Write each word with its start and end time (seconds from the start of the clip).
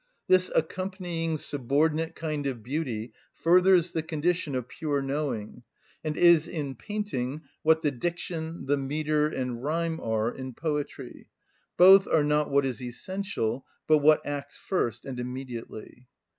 This 0.27 0.49
accompanying 0.55 1.37
subordinate 1.37 2.15
kind 2.15 2.47
of 2.47 2.63
beauty 2.63 3.13
furthers 3.35 3.91
the 3.91 4.01
condition 4.01 4.55
of 4.55 4.67
pure 4.67 4.99
knowing, 4.99 5.61
and 6.03 6.17
is 6.17 6.47
in 6.47 6.73
painting 6.73 7.41
what 7.61 7.83
the 7.83 7.91
diction, 7.91 8.65
the 8.65 8.77
metre, 8.77 9.27
and 9.27 9.63
rhyme 9.63 9.99
are 10.01 10.33
in 10.33 10.55
poetry; 10.55 11.27
both 11.77 12.07
are 12.07 12.23
not 12.23 12.49
what 12.49 12.65
is 12.65 12.81
essential, 12.81 13.63
but 13.85 13.99
what 13.99 14.25
acts 14.25 14.57
first 14.57 15.05
and 15.05 15.19
immediately. 15.19 16.07